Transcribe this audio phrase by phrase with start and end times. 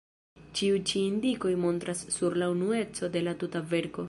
[0.59, 3.97] Ĉiu ĉi indikoj montras sur la unueco de la tuta verko.